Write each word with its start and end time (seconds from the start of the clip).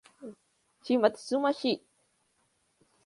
下妻市 0.03 0.31
Shimotsuma-shi 0.83 1.73